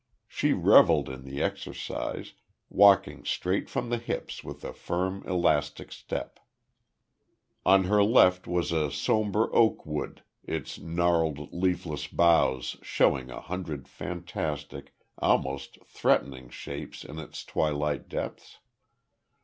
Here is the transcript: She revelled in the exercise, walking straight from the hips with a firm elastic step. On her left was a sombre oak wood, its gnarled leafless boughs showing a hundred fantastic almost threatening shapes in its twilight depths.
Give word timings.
She 0.27 0.51
revelled 0.53 1.09
in 1.09 1.25
the 1.25 1.43
exercise, 1.43 2.33
walking 2.71 3.23
straight 3.23 3.69
from 3.69 3.89
the 3.91 3.99
hips 3.99 4.43
with 4.43 4.63
a 4.65 4.73
firm 4.73 5.21
elastic 5.27 5.91
step. 5.91 6.39
On 7.67 7.83
her 7.83 8.01
left 8.03 8.47
was 8.47 8.71
a 8.71 8.89
sombre 8.89 9.47
oak 9.53 9.85
wood, 9.85 10.23
its 10.43 10.79
gnarled 10.79 11.53
leafless 11.53 12.07
boughs 12.07 12.77
showing 12.81 13.29
a 13.29 13.41
hundred 13.41 13.87
fantastic 13.87 14.95
almost 15.19 15.77
threatening 15.85 16.49
shapes 16.49 17.05
in 17.05 17.19
its 17.19 17.45
twilight 17.45 18.09
depths. 18.09 18.57